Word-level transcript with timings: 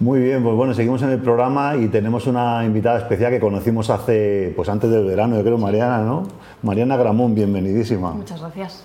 Muy 0.00 0.18
bien, 0.18 0.42
pues 0.42 0.56
bueno, 0.56 0.72
seguimos 0.72 1.02
en 1.02 1.10
el 1.10 1.18
programa 1.20 1.76
y 1.76 1.88
tenemos 1.88 2.26
una 2.26 2.64
invitada 2.64 2.96
especial 2.96 3.30
que 3.30 3.38
conocimos 3.38 3.90
hace, 3.90 4.50
pues 4.56 4.70
antes 4.70 4.90
del 4.90 5.04
verano, 5.04 5.36
yo 5.36 5.42
creo, 5.42 5.58
Mariana, 5.58 5.98
¿no? 5.98 6.22
Mariana 6.62 6.96
Gramón, 6.96 7.34
bienvenidísima. 7.34 8.12
Muchas 8.12 8.40
gracias. 8.40 8.82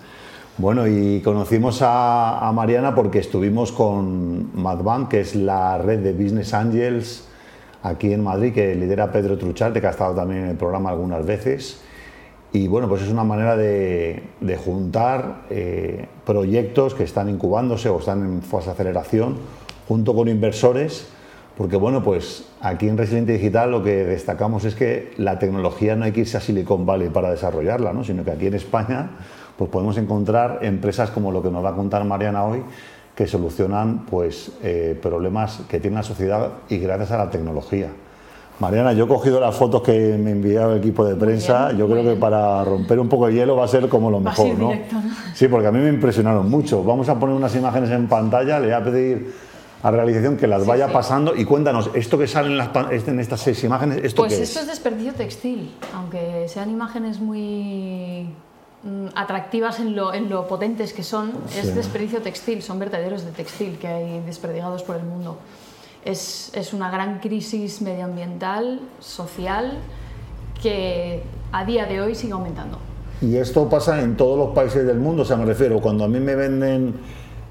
Bueno, 0.57 0.86
y 0.88 1.21
conocimos 1.21 1.79
a, 1.81 2.51
Mariana 2.54 2.93
porque 2.93 3.20
estuvimos 3.20 3.71
con 3.71 4.62
Madbank, 4.62 5.07
que 5.07 5.21
es 5.21 5.36
la 5.36 5.78
red 5.78 5.99
de 5.99 6.12
Business 6.12 6.54
Angels 6.54 7.29
aquí 7.81 8.11
en 8.11 8.21
Madrid, 8.21 8.53
que 8.53 8.75
lidera 8.75 9.09
Pedro 9.09 9.37
Trucharte, 9.37 9.79
que 9.79 9.87
ha 9.87 9.91
estado 9.91 10.15
también 10.15 10.43
en 10.43 10.49
el 10.49 10.57
programa 10.57 10.89
algunas 10.89 11.25
veces. 11.25 11.81
Y 12.51 12.67
bueno, 12.67 12.89
pues 12.89 13.03
es 13.03 13.09
una 13.09 13.23
manera 13.23 13.55
de, 13.55 14.21
juntar 14.65 15.43
eh, 15.49 16.09
proyectos 16.25 16.93
que 16.93 17.05
están 17.05 17.29
incubándose 17.29 17.88
o 17.88 17.99
están 17.99 18.21
en 18.21 18.41
fase 18.41 18.66
de 18.66 18.71
aceleración 18.73 19.64
junto 19.88 20.16
con 20.16 20.27
inversores, 20.27 21.08
porque 21.58 21.77
bueno, 21.77 22.04
pues 22.04 22.45
aquí 22.62 22.88
en 22.88 22.98
Resiliente 22.98 23.34
Digital 23.34 23.71
lo 23.71 23.84
que 23.84 24.03
destacamos 24.03 24.66
es 24.66 24.76
que 24.76 25.13
la 25.17 25.39
tecnología 25.39 25.95
no 25.95 26.05
hay 26.05 26.12
que 26.12 26.21
irse 26.21 26.38
a 26.38 26.41
Silicon 26.41 26.85
Valley 26.85 27.09
para 27.09 27.31
desarrollarla, 27.31 27.93
¿no? 27.93 28.03
sino 28.03 28.23
que 28.23 28.31
aquí 28.31 28.48
en 28.48 28.55
España 28.55 29.12
pues 29.57 29.70
podemos 29.70 29.98
encontrar 29.98 30.59
empresas 30.63 31.12
como 31.12 31.31
lo 31.31 31.41
que 31.41 31.49
nos 31.49 31.63
va 31.63 31.70
a 31.70 31.76
contar 31.76 32.03
Mariana 32.03 32.43
hoy, 32.43 32.62
que 33.16 33.26
solucionan 33.26 34.05
pues, 34.05 34.52
eh, 34.62 34.99
problemas 35.02 35.62
que 35.70 35.79
tiene 35.79 35.95
la 35.95 36.04
sociedad 36.04 36.52
y 36.67 36.77
gracias 36.77 37.12
a 37.12 37.17
la 37.17 37.29
tecnología. 37.29 37.88
Mariana, 38.59 38.93
yo 38.93 39.04
he 39.04 39.07
cogido 39.07 39.40
las 39.41 39.54
fotos 39.55 39.81
que 39.81 40.17
me 40.17 40.31
enviaba 40.31 40.73
el 40.73 40.79
equipo 40.79 41.05
de 41.05 41.15
prensa. 41.15 41.73
yo 41.73 41.90
creo 41.90 42.04
que 42.04 42.15
para 42.15 42.63
romper 42.63 42.99
un 42.99 43.09
poco 43.09 43.27
el 43.27 43.35
hielo 43.35 43.57
va 43.57 43.65
a 43.65 43.67
ser 43.67 43.90
como 43.90 44.09
lo 44.09 44.21
mejor, 44.21 44.57
¿no? 44.57 44.71
Sí, 45.34 45.49
porque 45.49 45.67
a 45.67 45.71
mí 45.71 45.79
me 45.79 45.90
impresionaron 45.90 46.49
mucho. 46.49 46.81
Vamos 46.81 47.09
a 47.09 47.20
poner 47.20 47.35
unas 47.35 47.54
imágenes 47.54 47.91
en 47.91 48.07
pantalla. 48.07 48.59
Le 48.59 48.67
voy 48.67 48.76
a 48.76 48.84
pedir 48.84 49.34
a 49.84 49.91
realización 49.91 50.38
que 50.38 50.47
las 50.47 50.65
vaya 50.65 50.91
pasando 50.91 51.35
y 51.35 51.45
cuéntanos, 51.45 51.89
esto 51.93 52.17
que 52.17 52.27
sale 52.27 52.47
en, 52.47 52.57
las, 52.57 52.70
en 53.07 53.20
estas 53.20 53.41
seis 53.41 53.63
imágenes, 53.63 53.99
¿esto 54.03 54.23
pues 54.23 54.34
qué 54.34 54.43
esto 54.43 54.59
es? 54.59 54.67
desperdicio 54.67 55.13
textil, 55.13 55.71
aunque 55.93 56.48
sean 56.48 56.70
imágenes 56.70 57.20
muy 57.20 58.29
mm, 58.84 59.07
atractivas 59.15 59.79
en 59.79 59.96
lo, 59.96 60.13
en 60.13 60.29
lo, 60.29 60.48
potentes 60.48 60.93
que 60.93 61.03
son, 61.03 61.34
es 61.55 61.76
desperdicio 61.76 62.21
textil, 62.21 62.62
son 62.62 62.79
vertederos 62.79 63.26
de 63.26 63.31
textil 63.31 63.77
que 63.77 63.87
hay 63.87 64.22
desperdigados 64.22 64.84
por 64.84 64.96
el 64.96 65.03
mundo. 65.03 65.38
Es, 66.03 66.52
es 66.53 66.73
una 66.73 66.92
gran 66.92 67.20
crisis 67.20 67.81
medioambiental, 67.81 68.80
social, 69.00 69.80
que 70.62 71.23
a 71.52 71.66
día 71.66 71.86
de 71.86 72.02
hoy 72.02 72.16
sigue 72.16 72.34
aumentando. 72.34 72.80
Y 73.22 73.38
esto 73.38 73.70
pasa 73.70 74.02
en 74.02 74.18
todos 74.18 74.38
los 74.38 74.56
países 74.56 74.86
del 74.86 74.98
mundo, 74.98 75.22
o 75.22 75.26
sea, 75.26 75.38
me 75.38 75.46
refiero, 75.46 75.80
cuando 75.80 76.03
a 76.03 76.08
mí 76.08 76.20
me 76.20 76.36
venden 76.36 76.96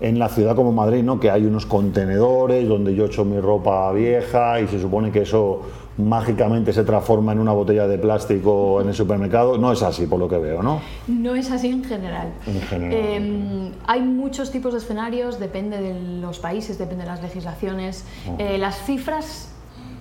en 0.05 0.19
la 0.19 0.29
ciudad 0.29 0.55
como 0.55 0.71
Madrid, 0.71 1.03
¿no? 1.03 1.19
que 1.19 1.31
hay 1.31 1.47
unos 1.47 1.65
contenedores 1.65 2.69
donde 2.69 2.95
yo 2.95 3.07
echo 3.07 3.25
mi 3.25 3.41
ropa 3.41 3.91
vieja 3.93 4.61
y 4.61 4.69
se 4.69 4.79
supone 4.79 5.11
que 5.11 5.23
eso 5.23 5.63
mágicamente 5.97 6.75
se 6.75 6.85
transforma 6.85 7.33
en 7.33 7.39
una 7.39 7.53
botella 7.53 7.87
de 7.87 7.97
plástico 7.97 8.83
en 8.83 8.89
el 8.89 8.95
supermercado. 8.95 9.57
No 9.57 9.73
es 9.73 9.83
así, 9.83 10.07
por 10.07 10.19
lo 10.19 10.29
que 10.29 10.37
veo, 10.37 10.63
¿no? 10.63 10.81
No 11.09 11.35
es 11.35 11.51
así 11.51 11.71
en 11.71 11.85
general. 11.85 12.29
En 12.47 12.61
general. 12.61 12.93
Em, 12.93 13.73
hay 13.87 14.03
muchos 14.03 14.51
tipos 14.51 14.75
de 14.75 14.81
escenarios, 14.81 15.41
depende 15.41 15.81
de 15.81 15.99
los 16.21 16.39
países, 16.39 16.77
depende 16.77 17.05
de 17.05 17.11
las 17.11 17.23
legislaciones. 17.23 18.05
Eh, 18.37 18.59
las 18.59 18.85
cifras 18.85 19.55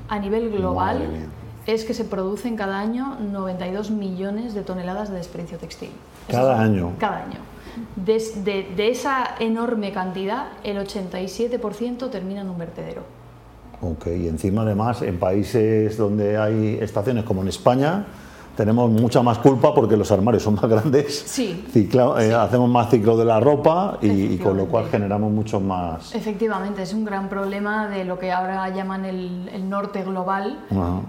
a 0.09 0.19
nivel 0.19 0.49
global 0.49 1.29
es 1.65 1.85
que 1.85 1.93
se 1.93 2.03
producen 2.03 2.57
cada 2.57 2.77
año 2.77 3.17
92 3.21 3.89
millones 3.89 4.53
de 4.53 4.63
toneladas 4.63 5.09
de 5.09 5.15
desperdicio 5.15 5.57
textil. 5.59 5.91
Cada 6.27 6.59
año. 6.59 6.91
Cada 6.99 7.23
año. 7.23 7.52
De, 7.95 8.67
de, 8.75 8.89
esa 8.89 9.35
enorme 9.39 9.91
cantidad, 9.91 10.47
el 10.63 10.77
87% 10.77 12.09
termina 12.09 12.41
en 12.41 12.49
un 12.49 12.57
vertedero. 12.57 13.01
Ok, 13.81 14.07
y 14.07 14.27
encima 14.27 14.61
además 14.61 15.01
en 15.01 15.19
países 15.19 15.97
donde 15.97 16.37
hay 16.37 16.77
estaciones 16.81 17.25
como 17.25 17.41
en 17.41 17.49
España, 17.49 18.05
tenemos 18.55 18.89
mucha 18.91 19.23
más 19.23 19.39
culpa 19.39 19.73
porque 19.73 19.97
los 19.97 20.11
armarios 20.11 20.43
son 20.43 20.55
más 20.55 20.65
grandes. 20.69 21.23
Sí. 21.25 21.65
Eh, 21.73 22.33
hacemos 22.33 22.69
más 22.69 22.89
ciclo 22.89 23.17
de 23.17 23.25
la 23.25 23.39
ropa 23.39 23.97
y, 24.01 24.37
con 24.37 24.57
lo 24.57 24.67
cual 24.67 24.85
generamos 24.89 25.31
mucho 25.31 25.59
más. 25.59 26.13
Efectivamente, 26.13 26.83
es 26.83 26.93
un 26.93 27.03
gran 27.03 27.29
problema 27.29 27.87
de 27.87 28.05
lo 28.05 28.19
que 28.19 28.31
ahora 28.31 28.69
llaman 28.69 29.05
el, 29.05 29.69
norte 29.69 30.03
global, 30.03 30.59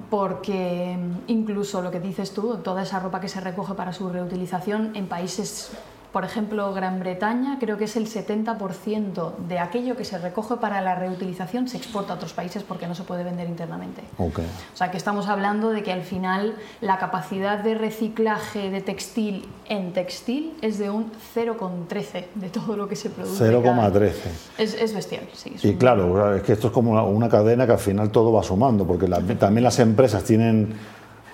porque 0.09 0.97
mm, 0.99 1.31
incluso 1.31 1.83
lo 1.83 1.91
que 1.91 2.01
dices 2.01 2.33
tú, 2.33 2.57
toda 2.63 2.83
esa 2.83 3.01
ropa 3.01 3.21
que 3.21 3.29
se 3.29 3.41
recoge 3.41 3.75
para 3.75 3.93
su 3.93 4.09
reutilización 4.09 4.93
en 4.95 5.07
países 5.07 5.71
por 6.15 6.25
ejemplo, 6.25 6.73
Gran 6.73 7.01
Bretaña, 7.01 7.59
creo 7.59 7.77
que 7.77 7.87
es 7.87 7.97
el 7.97 8.07
70% 8.07 9.37
de 9.49 9.59
aquello 9.59 9.97
que 9.97 10.05
se 10.05 10.17
recoge 10.17 10.55
para 10.59 10.81
la 10.81 10.95
reutilización 10.95 11.67
se 11.67 11.77
exporta 11.77 12.13
a 12.13 12.17
otros 12.17 12.33
países 12.33 12.63
porque 12.63 12.87
no 12.87 12.95
se 12.95 13.03
puede 13.03 13.25
vender 13.25 13.49
internamente. 13.49 14.01
O 14.17 14.31
sea 14.75 14.93
que 14.93 14.97
estamos 14.97 15.27
hablando 15.27 15.71
de 15.71 15.83
que 15.83 15.91
al 15.91 16.03
final 16.03 16.55
la 16.81 16.99
capacidad 16.99 17.59
de 17.59 17.75
reciclaje 17.75 18.71
de 18.71 18.81
textil 18.81 19.49
en 19.69 19.93
textil 19.93 20.57
es 20.63 20.79
de 20.79 20.89
un 20.89 21.11
0,13 21.35 22.27
de 22.37 22.49
todo 22.49 22.77
lo 22.77 22.87
que 22.87 22.95
se 22.95 23.11
produce. 23.11 23.53
0,13. 23.53 24.13
Es, 24.57 24.75
es, 24.75 24.95
bestial, 24.95 25.27
sí. 25.33 25.57
y 25.65 25.75
claro, 25.75 26.37
es 26.37 26.45
que 26.45 26.53
esto 26.53 26.69
es 26.69 26.73
como 26.73 26.93
una 27.09 27.29
cadena 27.29 27.67
que 27.67 27.73
al 27.73 27.79
final 27.81 28.11
todo 28.11 28.33
va 28.33 28.45
sumando, 28.45 28.87
porque 28.87 29.09
también 29.09 29.65
las 29.65 29.81
empresas 29.81 30.23
tienen 30.23 30.77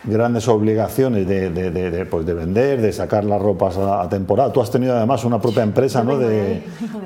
grandes 0.04 0.48
obligaciones 0.48 1.26
de, 1.26 1.50
de, 1.50 1.70
de, 1.70 2.06
pues 2.06 2.24
de, 2.24 2.34
vender, 2.34 2.80
de 2.80 2.92
sacar 2.92 3.24
las 3.24 3.40
ropas 3.40 3.76
a, 3.76 4.08
temporada. 4.08 4.52
Tú 4.52 4.60
has 4.60 4.70
tenido 4.70 4.96
además 4.96 5.24
una 5.24 5.40
propia 5.40 5.62
empresa 5.62 6.02
¿no? 6.02 6.18
de, 6.18 6.62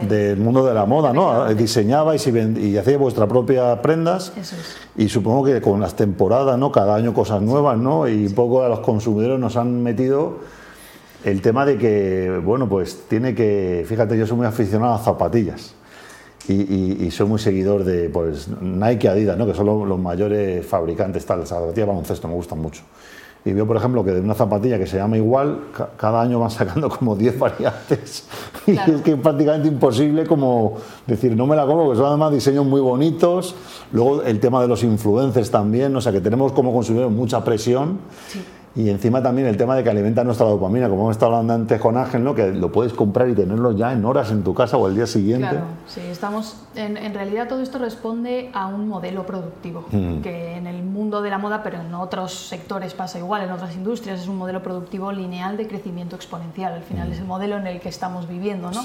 del 0.09 0.39
mundo 0.39 0.65
de 0.65 0.75
la 0.75 0.87
moda, 0.87 1.13
¿no? 1.13 1.53
Diseñabais 1.55 2.27
y, 2.27 2.31
y 2.31 2.77
hacíais 2.77 2.99
vuestras 2.99 3.29
propias 3.29 3.79
prendas 3.81 4.33
y 4.97 5.09
supongo 5.09 5.45
que 5.45 5.61
con 5.61 5.81
las 5.81 5.95
temporadas, 5.95 6.59
¿no? 6.59 6.71
Cada 6.71 6.95
año 6.95 7.13
cosas 7.13 7.43
nuevas, 7.43 7.79
¿no? 7.79 8.09
Y 8.09 8.29
poco 8.29 8.63
a 8.63 8.69
los 8.69 8.81
consumidores 8.81 9.41
nos 9.41 9.57
han 9.57 9.83
metido 9.83 10.39
el 11.25 11.41
tema 11.41 11.65
de 11.65 11.79
que, 11.79 12.41
bueno, 12.45 12.69
pues 12.69 13.09
tiene 13.09 13.35
que, 13.35 13.85
fíjate, 13.89 14.17
yo 14.17 14.27
soy 14.27 14.37
muy 14.37 14.47
aficionado 14.47 14.95
a 14.95 14.99
zapatillas 14.99 15.75
y, 16.49 17.11
soy 17.11 17.27
muy 17.27 17.39
seguidor 17.39 17.85
de 17.85 18.11
pues, 18.11 18.49
Nike 18.61 19.09
Adidas, 19.09 19.39
¿no? 19.39 19.47
que 19.47 19.55
son 19.55 19.89
los, 19.89 19.99
mayores 19.99 20.67
fabricantes 20.67 21.25
tal, 21.25 21.41
las 21.41 21.49
zapatillas 21.49 21.87
baloncesto 21.87 22.29
me 22.29 22.35
gustan 22.35 22.59
mucho. 22.59 22.83
Y 23.47 23.53
veo, 23.53 23.67
por 23.67 23.77
ejemplo, 23.77 24.03
que 24.03 24.11
de 24.11 24.21
una 24.21 24.33
zapatilla 24.33 24.79
que 24.79 24.87
se 24.87 24.97
llama 24.97 25.19
igual, 25.19 25.67
cada 25.99 26.23
año 26.23 26.41
van 26.41 26.51
sacando 26.51 26.89
como 26.89 27.15
10 27.17 27.39
variantes. 27.39 28.27
Y 28.67 28.73
es 28.73 29.03
que 29.03 29.13
es 29.13 29.19
prácticamente 29.19 29.69
imposible 29.69 30.27
como 30.27 30.79
decir, 31.07 31.37
no 31.37 31.47
me 31.47 31.55
la 31.55 31.67
como, 31.67 31.85
porque 31.85 31.99
son 31.99 32.07
además 32.07 32.33
diseños 32.33 32.65
muy 32.65 32.81
bonitos. 32.81 33.55
Luego 33.93 34.23
el 34.23 34.41
tema 34.41 34.63
de 34.63 34.69
los 34.69 34.83
influencers 34.83 35.51
también, 35.51 35.95
o 35.95 36.01
sea 36.01 36.11
que 36.11 36.23
tenemos 36.23 36.53
como 36.53 36.73
consumidores 36.73 37.13
mucha 37.13 37.45
presión. 37.45 37.99
Sí. 38.29 38.41
Y 38.77 38.91
encima 38.91 39.23
también 39.23 39.47
el 39.47 39.57
tema 39.57 39.77
de 39.77 39.85
que 39.85 39.91
alimenta 39.91 40.25
nuestra 40.25 40.47
dopamina, 40.47 40.89
como 40.89 41.03
hemos 41.03 41.13
estado 41.13 41.33
hablando 41.33 41.55
antes 41.55 41.81
con 41.81 41.97
Ángel, 41.97 42.25
¿no? 42.25 42.35
que 42.35 42.53
lo 42.53 42.73
puedes 42.73 42.93
comprar 42.93 43.29
y 43.29 43.35
tenerlo 43.35 43.71
ya 43.71 43.93
en 43.93 44.05
horas 44.05 44.33
en 44.33 44.43
tu 44.43 44.53
casa 44.53 44.77
o 44.77 44.89
el 44.89 44.97
día 44.97 45.07
siguiente. 45.07 45.49
Claro, 45.49 45.67
sí, 45.87 46.01
estamos, 46.01 46.57
en, 46.75 46.97
en 46.97 47.15
realidad 47.15 47.47
todo 47.47 47.61
esto 47.61 47.79
responde 47.79 48.51
a 48.53 48.67
un 48.67 48.89
modelo 48.89 49.25
productivo, 49.25 49.85
mm. 49.93 50.23
que 50.23 50.57
en 50.57 50.67
el 50.67 50.83
mundo 50.83 51.23
de 51.23 51.31
la 51.31 51.39
moda, 51.39 51.63
pero 51.63 51.81
en 51.81 51.95
otros 51.95 52.49
sectores 52.49 52.95
pasa 52.95 53.21
igual, 53.21 53.43
en 53.43 53.53
otras 53.53 53.77
industrias 53.77 54.21
es 54.21 54.27
un 54.27 54.39
modelo 54.39 54.61
productivo 54.61 55.13
lineal 55.13 55.57
de 55.57 55.69
crecimiento 55.69 56.17
exponencial, 56.17 56.73
al 56.73 56.83
final 56.83 57.09
mm. 57.09 57.13
es 57.13 57.19
el 57.21 57.27
modelo 57.27 57.57
en 57.57 57.69
el 57.69 57.81
que 57.81 57.91
estamos 57.91 58.29
viviendo. 58.29 58.73
¿no? 58.73 58.83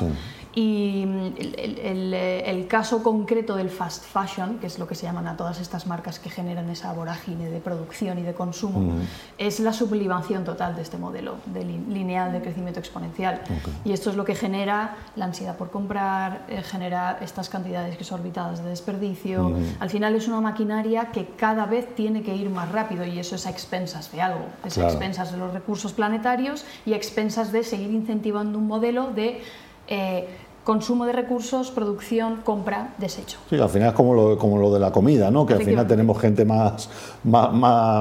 Y 0.53 1.05
mm, 1.07 1.33
el, 1.57 2.13
el, 2.13 2.67
caso 2.67 3.01
concreto 3.01 3.55
del 3.55 3.71
fast 3.71 4.03
fashion, 4.03 4.59
que 4.59 4.67
es 4.67 4.77
lo 4.77 4.87
que 4.87 4.93
se 4.93 5.07
llaman 5.07 5.25
a 5.25 5.35
todas 5.35 5.59
estas 5.59 5.87
marcas 5.87 6.19
que 6.19 6.29
generan 6.29 6.69
esa 6.69 6.93
vorágine 6.93 7.49
de 7.49 7.59
producción 7.59 8.19
y 8.19 8.21
de 8.21 8.33
consumo, 8.35 8.93
es 9.39 9.59
la 9.59 9.73
sublimación 9.79 10.43
total 10.43 10.75
de 10.75 10.81
este 10.81 10.97
modelo 10.97 11.35
de 11.45 11.63
lineal 11.63 12.31
de 12.33 12.41
crecimiento 12.41 12.79
exponencial. 12.79 13.41
Y 13.85 13.93
esto 13.93 14.09
es 14.09 14.15
lo 14.15 14.25
que 14.25 14.35
genera 14.35 14.97
la 15.15 15.25
ansiedad 15.25 15.55
por 15.55 15.69
comprar, 15.71 16.45
eh, 16.49 16.61
genera 16.61 17.17
estas 17.21 17.47
cantidades 17.49 17.97
que 17.97 18.03
son 18.03 18.19
orbitadas 18.19 18.61
de 18.63 18.69
desperdicio. 18.69 19.53
Al 19.79 19.89
final 19.89 20.15
es 20.15 20.27
una 20.27 20.41
maquinaria 20.41 21.11
que 21.11 21.27
cada 21.37 21.65
vez 21.65 21.95
tiene 21.95 22.21
que 22.21 22.35
ir 22.35 22.49
más 22.49 22.71
rápido 22.71 23.05
y 23.05 23.17
eso 23.19 23.35
es 23.35 23.47
a 23.47 23.49
expensas 23.49 24.11
de 24.11 24.21
algo, 24.21 24.45
es 24.65 24.77
a 24.77 24.83
expensas 24.83 25.31
de 25.31 25.37
los 25.37 25.53
recursos 25.53 25.93
planetarios 25.93 26.65
y 26.85 26.93
a 26.93 26.97
expensas 26.97 27.51
de 27.51 27.63
seguir 27.63 27.91
incentivando 27.91 28.57
un 28.57 28.67
modelo 28.67 29.11
de... 29.11 29.41
Eh, 29.87 30.27
consumo 30.69 31.07
de 31.07 31.13
recursos, 31.13 31.71
producción, 31.71 32.41
compra, 32.43 32.93
desecho. 32.99 33.39
Sí, 33.49 33.57
al 33.57 33.69
final 33.69 33.87
es 33.87 33.95
como 33.95 34.13
lo, 34.13 34.37
como 34.37 34.59
lo 34.59 34.71
de 34.71 34.79
la 34.79 34.91
comida, 34.91 35.31
¿no? 35.31 35.43
que 35.43 35.55
al 35.55 35.63
final 35.63 35.87
tenemos 35.87 36.19
gente 36.19 36.45
más, 36.45 36.87
más, 37.23 37.51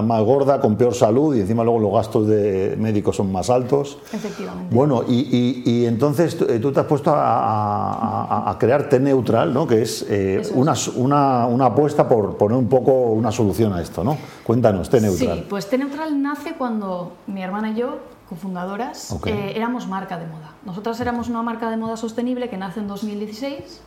más, 0.04 0.22
gorda, 0.22 0.60
con 0.60 0.76
peor 0.76 0.94
salud 0.94 1.34
y 1.34 1.40
encima 1.40 1.64
luego 1.64 1.78
los 1.78 1.92
gastos 1.94 2.26
de 2.26 2.76
médicos 2.78 3.16
son 3.16 3.32
más 3.32 3.48
altos. 3.48 3.96
Efectivamente. 4.12 4.74
Bueno, 4.74 5.02
y, 5.08 5.62
y, 5.64 5.86
entonces 5.86 6.36
eh, 6.46 6.58
tú 6.58 6.70
te 6.70 6.80
has 6.80 6.84
puesto 6.84 7.10
a, 7.10 8.50
a, 8.50 8.58
crear 8.58 8.86
T-Neutral, 8.90 9.54
¿no? 9.54 9.66
que 9.66 9.80
es, 9.80 10.04
eh, 10.06 10.42
una, 10.52 10.74
una, 10.96 11.46
una, 11.46 11.64
apuesta 11.64 12.06
por 12.06 12.36
poner 12.36 12.58
un 12.58 12.68
poco 12.68 12.92
una 12.92 13.32
solución 13.32 13.72
a 13.72 13.80
esto. 13.80 14.04
¿no? 14.04 14.14
Cuéntanos, 14.44 14.90
T-Neutral. 14.90 15.38
Sí, 15.38 15.46
pues 15.48 15.70
T-Neutral 15.70 16.20
nace 16.20 16.52
cuando 16.58 17.12
mi 17.28 17.42
hermana 17.42 17.70
y 17.70 17.76
yo 17.76 18.17
cofundadoras, 18.28 19.16
eh, 19.26 19.52
éramos 19.56 19.86
marca 19.86 20.18
de 20.18 20.26
moda. 20.26 20.54
Nosotras 20.64 21.00
éramos 21.00 21.28
una 21.28 21.42
marca 21.42 21.70
de 21.70 21.76
moda 21.76 21.96
sostenible 21.96 22.48
que 22.48 22.56
nace 22.56 22.80
en 22.80 22.88
2016 22.88 23.82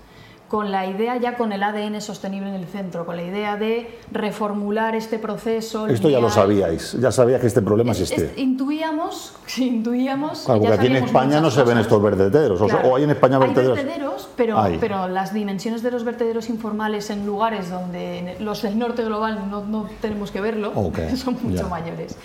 con 0.51 0.69
la 0.69 0.85
idea 0.85 1.15
ya 1.15 1.37
con 1.37 1.53
el 1.53 1.63
ADN 1.63 2.01
sostenible 2.01 2.49
en 2.49 2.55
el 2.55 2.65
centro, 2.65 3.05
con 3.05 3.15
la 3.15 3.23
idea 3.23 3.55
de 3.55 3.97
reformular 4.11 4.95
este 4.95 5.17
proceso. 5.17 5.87
Esto 5.87 6.09
ya 6.09 6.19
lo 6.19 6.29
sabíais, 6.29 6.91
ya 6.99 7.09
sabíais 7.09 7.39
que 7.39 7.47
este 7.47 7.61
problema 7.61 7.91
existe. 7.91 8.33
intuíamos, 8.35 9.33
intuíamos. 9.57 10.41
Claro, 10.41 10.59
porque 10.59 10.75
aquí 10.75 10.87
en 10.87 10.97
España 10.97 11.39
no 11.39 11.49
se 11.49 11.63
ven 11.63 11.77
estos 11.77 12.01
vertederos, 12.03 12.59
o, 12.59 12.95
hay 12.97 13.03
en 13.03 13.11
España 13.11 13.39
vertederos. 13.39 13.77
Hay 13.77 13.85
vertederos, 13.85 14.27
pero, 14.35 14.61
pero 14.81 15.07
las 15.07 15.33
dimensiones 15.33 15.83
de 15.83 15.91
los 15.91 16.03
vertederos 16.03 16.49
informales 16.49 17.09
en 17.11 17.25
lugares 17.25 17.69
donde 17.69 18.35
los 18.41 18.61
del 18.61 18.77
norte 18.77 19.05
global 19.05 19.49
no, 19.49 19.63
no 19.63 19.87
tenemos 20.01 20.31
que 20.31 20.41
verlo, 20.41 20.73
son 21.15 21.37
mucho 21.41 21.69
mayores. 21.69 22.17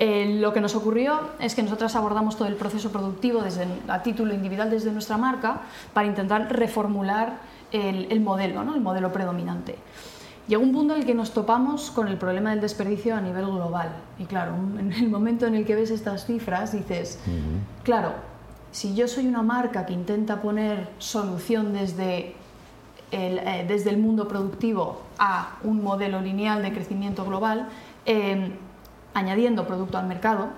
Eh, 0.00 0.38
lo 0.38 0.52
que 0.52 0.60
nos 0.60 0.76
ocurrió 0.76 1.18
es 1.40 1.56
que 1.56 1.62
nosotras 1.64 1.96
abordamos 1.96 2.36
todo 2.36 2.46
el 2.46 2.54
proceso 2.54 2.92
productivo 2.92 3.42
desde, 3.42 3.66
a 3.88 4.00
título 4.00 4.32
individual 4.32 4.70
desde 4.70 4.92
nuestra 4.92 5.16
marca 5.16 5.62
para 5.92 6.06
intentar 6.06 6.52
reformular 6.52 7.40
el, 7.72 8.20
modelo, 8.20 8.62
¿no? 8.62 8.76
el 8.76 8.80
modelo 8.80 9.12
predominante. 9.12 9.74
Llegó 10.46 10.62
un 10.62 10.72
punto 10.72 10.94
en 10.94 11.00
el 11.00 11.06
que 11.06 11.14
nos 11.14 11.32
topamos 11.32 11.90
con 11.90 12.06
el 12.06 12.16
problema 12.16 12.50
del 12.50 12.60
desperdicio 12.60 13.16
a 13.16 13.20
nivel 13.20 13.44
global. 13.46 13.90
Y 14.20 14.24
claro, 14.24 14.54
en 14.78 14.92
el 14.92 15.08
momento 15.08 15.46
en 15.46 15.56
el 15.56 15.66
que 15.66 15.74
ves 15.74 15.90
estas 15.90 16.26
cifras, 16.26 16.72
dices, 16.72 17.18
claro, 17.82 18.12
si 18.70 18.94
yo 18.94 19.08
soy 19.08 19.26
una 19.26 19.42
marca 19.42 19.84
que 19.84 19.92
intenta 19.92 20.40
poner 20.40 20.88
solución 20.98 21.72
desde 21.72 22.36
el, 23.10 23.38
eh, 23.38 23.64
desde 23.66 23.90
el 23.90 23.98
mundo 23.98 24.28
productivo 24.28 25.02
a 25.18 25.56
un 25.64 25.82
modelo 25.82 26.20
lineal 26.20 26.62
de 26.62 26.72
crecimiento 26.72 27.24
global, 27.24 27.68
eh, 28.06 28.52
añadiendo 29.18 29.66
producto 29.66 29.98
al 29.98 30.06
mercado, 30.06 30.48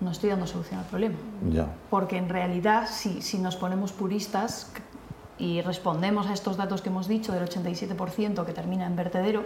no 0.00 0.10
estoy 0.10 0.30
dando 0.30 0.46
solución 0.46 0.80
al 0.80 0.86
problema. 0.86 1.16
Porque 1.90 2.16
en 2.16 2.28
realidad, 2.28 2.88
si, 2.90 3.22
si 3.22 3.38
nos 3.38 3.56
ponemos 3.56 3.92
puristas, 3.92 4.72
y 5.40 5.62
respondemos 5.62 6.26
a 6.26 6.34
estos 6.34 6.58
datos 6.58 6.82
que 6.82 6.90
hemos 6.90 7.08
dicho 7.08 7.32
del 7.32 7.48
87% 7.48 8.44
que 8.44 8.52
termina 8.52 8.86
en 8.86 8.94
vertedero, 8.94 9.44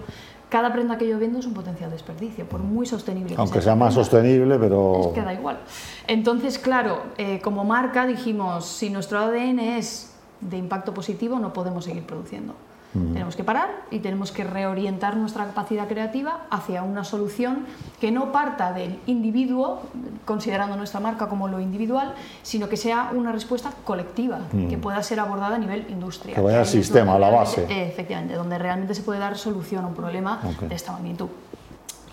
cada 0.48 0.72
prenda 0.72 0.98
que 0.98 1.06
yo 1.08 1.18
vendo 1.18 1.38
es 1.38 1.46
un 1.46 1.54
potencial 1.54 1.90
desperdicio, 1.90 2.46
por 2.48 2.60
muy 2.60 2.84
sostenible 2.84 3.36
Aunque 3.38 3.62
sea, 3.62 3.76
más 3.76 3.94
sostenible, 3.94 4.58
pero... 4.58 5.00
Es 5.00 5.06
que 5.14 5.22
da 5.22 5.32
igual. 5.32 5.60
Entonces, 6.08 6.58
claro, 6.58 7.04
eh, 7.16 7.40
como 7.40 7.64
marca 7.64 8.06
dijimos, 8.06 8.66
si 8.66 8.90
nuestro 8.90 9.20
ADN 9.20 9.60
es 9.60 10.12
de 10.40 10.58
impacto 10.58 10.92
positivo, 10.92 11.38
no 11.38 11.52
podemos 11.52 11.84
seguir 11.84 12.04
produciendo. 12.04 12.54
Tenemos 12.94 13.34
que 13.34 13.42
parar 13.42 13.70
y 13.90 13.98
tenemos 13.98 14.30
que 14.30 14.44
reorientar 14.44 15.16
nuestra 15.16 15.44
capacidad 15.46 15.88
creativa 15.88 16.42
hacia 16.48 16.84
una 16.84 17.02
solución 17.02 17.66
que 18.00 18.12
no 18.12 18.30
parta 18.30 18.72
del 18.72 19.00
individuo, 19.06 19.82
considerando 20.24 20.76
nuestra 20.76 21.00
marca 21.00 21.28
como 21.28 21.48
lo 21.48 21.58
individual, 21.58 22.14
sino 22.44 22.68
que 22.68 22.76
sea 22.76 23.10
una 23.12 23.32
respuesta 23.32 23.72
colectiva, 23.84 24.42
que 24.70 24.78
pueda 24.78 25.02
ser 25.02 25.18
abordada 25.18 25.56
a 25.56 25.58
nivel 25.58 25.86
industria. 25.90 26.36
Que 26.36 26.40
vaya 26.40 26.60
al 26.60 26.66
sistema, 26.66 27.16
a 27.16 27.18
la 27.18 27.30
base. 27.30 27.66
Efectivamente, 27.68 28.34
donde 28.34 28.58
realmente 28.58 28.94
se 28.94 29.02
puede 29.02 29.18
dar 29.18 29.36
solución 29.36 29.84
a 29.84 29.88
un 29.88 29.94
problema 29.94 30.40
de 30.60 30.74
esta 30.74 30.92
magnitud. 30.92 31.28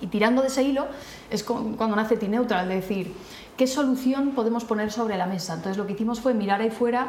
Y 0.02 0.08
tirando 0.08 0.42
de 0.42 0.48
ese 0.48 0.64
hilo 0.64 0.88
es 1.30 1.44
cuando 1.44 1.96
nace 1.96 2.18
T-Neutral, 2.18 2.72
es 2.72 2.82
decir, 2.82 3.14
¿qué 3.56 3.68
solución 3.68 4.32
podemos 4.32 4.66
poner 4.66 4.92
sobre 4.92 5.16
la 5.16 5.28
mesa? 5.28 5.54
Entonces 5.54 5.78
lo 5.78 5.86
que 5.86 5.94
hicimos 5.94 6.20
fue 6.22 6.34
mirar 6.34 6.60
ahí 6.60 6.72
fuera 6.72 7.08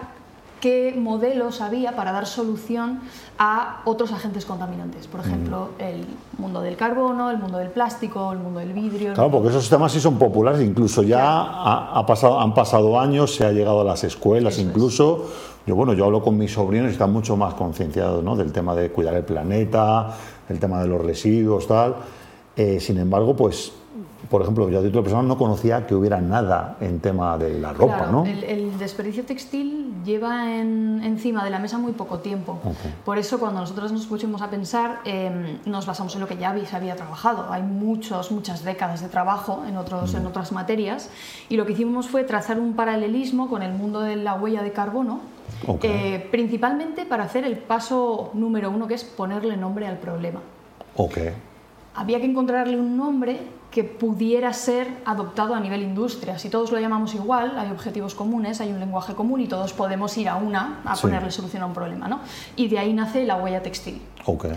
qué 0.62 0.94
modelos 0.97 1.61
había 1.61 1.97
para 1.97 2.12
dar 2.12 2.25
solución 2.25 3.00
a 3.37 3.82
otros 3.85 4.12
agentes 4.12 4.47
contaminantes. 4.47 5.09
Por 5.09 5.19
ejemplo, 5.19 5.70
el 5.81 6.06
mundo 6.38 6.61
del 6.61 6.76
carbono, 6.76 7.32
el 7.32 7.38
mundo 7.38 7.59
del 7.59 7.70
plástico, 7.70 8.31
el 8.31 8.38
mundo 8.38 8.61
del 8.61 8.73
vidrio. 8.73 9.12
Claro, 9.12 9.32
porque 9.32 9.49
esos 9.49 9.69
temas 9.69 9.91
sí 9.91 10.00
son 10.00 10.20
populares, 10.20 10.62
incluso 10.62 11.03
ya 11.03 11.19
ha, 11.19 12.06
pasado, 12.06 12.38
han 12.38 12.55
pasado 12.55 13.00
años, 13.00 13.35
se 13.35 13.44
ha 13.44 13.50
llegado 13.50 13.81
a 13.81 13.85
las 13.85 14.05
escuelas, 14.05 14.61
incluso. 14.61 15.26
Yo, 15.67 15.75
bueno, 15.75 15.94
yo 15.94 16.05
hablo 16.05 16.23
con 16.23 16.38
mis 16.38 16.53
sobrinos 16.53 16.91
y 16.91 16.93
están 16.93 17.12
mucho 17.12 17.37
más 17.37 17.55
concienciados 17.55 18.23
¿no? 18.23 18.37
del 18.37 18.53
tema 18.53 18.76
de 18.76 18.91
cuidar 18.93 19.14
el 19.14 19.25
planeta, 19.25 20.17
el 20.49 20.61
tema 20.61 20.81
de 20.81 20.87
los 20.87 21.05
residuos, 21.05 21.67
tal. 21.67 21.97
Eh, 22.55 22.79
sin 22.79 22.99
embargo, 22.99 23.35
pues 23.35 23.73
por 24.32 24.40
ejemplo, 24.40 24.70
yo 24.70 24.81
de 24.81 24.88
título 24.88 25.02
personal 25.02 25.29
no 25.29 25.37
conocía 25.37 25.87
que 25.87 25.94
hubiera 25.94 26.19
nada 26.19 26.79
en 26.81 27.00
tema 27.00 27.37
de 27.37 27.61
la 27.61 27.75
ropa, 27.75 28.08
¿no? 28.11 28.25
El, 28.25 28.79
desperdicio 28.79 29.26
textil 29.26 29.93
lleva 30.06 30.56
encima 30.56 31.44
de 31.44 31.50
la 31.50 31.58
mesa 31.58 31.76
muy 31.76 31.93
poco 31.93 32.20
tiempo. 32.20 32.58
Por 33.05 33.19
eso 33.19 33.38
cuando 33.38 33.61
nosotros 33.61 33.93
nos 33.93 34.06
pusimos 34.06 34.40
a 34.40 34.49
pensar, 34.49 35.00
em, 35.05 35.58
nos 35.67 35.84
basamos 35.84 36.14
en 36.14 36.23
lo 36.23 36.26
que 36.26 36.38
ya 36.38 36.56
se 36.64 36.75
había 36.75 36.96
trabajado. 36.96 37.52
Hay 37.52 37.62
muchos, 37.62 38.32
muchas 38.32 38.64
décadas 38.64 39.02
de 39.02 39.08
trabajo 39.08 39.64
en, 39.69 39.76
otros, 39.76 40.14
en 40.14 40.25
otras 40.25 40.50
materias 40.50 41.11
y 41.50 41.58
lo 41.58 41.67
que 41.67 41.75
hicimos 41.75 42.08
fue 42.08 42.25
trazar 42.25 42.58
un 42.58 42.73
paralelismo 42.73 43.50
con 43.50 43.62
el 43.62 43.75
mundo 43.75 44.00
de 44.00 44.17
la 44.17 44.32
huella 44.32 44.62
de 44.62 44.73
carbono, 44.73 45.20
eh, 45.82 46.26
principalmente 46.31 47.05
para 47.05 47.25
hacer 47.25 47.44
el 47.44 47.58
paso 47.58 48.31
número 48.32 48.70
uno, 48.70 48.88
que 48.88 48.94
es 48.94 49.05
ponerle 49.05 49.58
nombre 49.58 49.87
al 49.87 49.99
problema. 49.99 50.40
Okay. 50.96 51.35
Había 51.94 52.19
que 52.19 52.26
encontrarle 52.26 52.81
un 52.81 52.96
nombre 52.96 53.61
que 53.72 53.84
pudiera 53.84 54.52
ser 54.52 54.86
adoptado 55.06 55.54
a 55.54 55.60
nivel 55.60 55.82
industria. 55.82 56.38
Si 56.38 56.50
todos 56.50 56.70
lo 56.70 56.78
llamamos 56.78 57.14
igual, 57.14 57.58
hay 57.58 57.70
objetivos 57.70 58.14
comunes, 58.14 58.60
hay 58.60 58.70
un 58.70 58.78
lenguaje 58.78 59.14
común 59.14 59.40
y 59.40 59.48
todos 59.48 59.72
podemos 59.72 60.16
ir 60.19 60.28
a 60.28 60.36
una 60.36 60.82
a 60.84 60.94
ponerle 60.94 61.30
solución 61.30 61.62
a 61.62 61.66
un 61.66 61.72
problema. 61.72 62.06
¿no? 62.06 62.20
Y 62.54 62.69
de 62.69 62.78
ahí 62.78 62.92
nace 62.92 63.24
la 63.24 63.36
huella 63.36 63.62
textil. 63.62 64.00
Okay. 64.26 64.52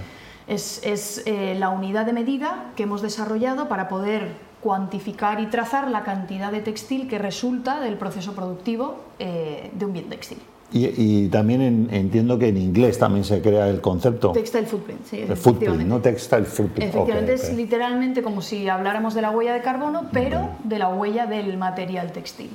Es, 0.48 0.82
es 0.84 1.24
eh, 1.26 1.56
la 1.58 1.70
unidad 1.70 2.06
de 2.06 2.14
medida 2.14 2.72
que 2.76 2.84
hemos 2.84 3.02
desarrollado 3.02 3.70
para 3.70 3.88
poder 3.88 4.36
cuantificar 4.62 5.40
y 5.40 5.46
trazar 5.46 5.90
la 5.90 6.04
cantidad 6.04 6.52
de 6.52 6.60
textil 6.60 7.08
que 7.08 7.18
resulta 7.18 7.80
del 7.80 7.98
proceso 7.98 8.34
productivo 8.34 8.98
eh, 9.18 9.72
de 9.74 9.86
un 9.86 9.94
bien 9.94 10.10
textil. 10.10 10.40
Y, 10.78 11.30
también 11.30 11.88
entiendo 11.92 12.38
que 12.38 12.50
en 12.50 12.58
inglés 12.58 13.00
también 13.00 13.24
se 13.24 13.42
crea 13.42 13.70
el 13.70 13.80
concepto. 13.80 14.34
Textile 14.34 14.66
footprint, 14.66 15.06
sí. 15.06 15.22
El 15.22 15.38
footprint, 15.38 15.84
no 15.84 16.02
textile 16.02 16.44
footprint. 16.44 16.90
Efectivamente, 16.90 17.34
es 17.34 17.54
literalmente 17.56 18.22
como 18.22 18.42
si 18.42 18.68
habláramos 18.68 19.14
de 19.14 19.22
la 19.22 19.32
huella 19.32 19.54
de 19.54 19.62
carbono, 19.62 20.08
pero 20.12 20.50
de 20.66 20.78
la 20.78 20.90
huella 20.90 21.28
del 21.28 21.58
material 21.58 22.12
textil. 22.12 22.50